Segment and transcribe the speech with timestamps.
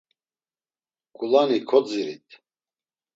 [1.17, 2.27] Ǩulani kodzirit.